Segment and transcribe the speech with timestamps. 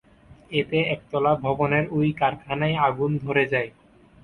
[0.51, 3.69] এতে একতলা ভবনের ওই কারখানায় আগুন ধরে যায়।